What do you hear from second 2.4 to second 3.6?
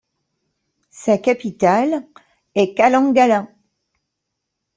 est Kalangala.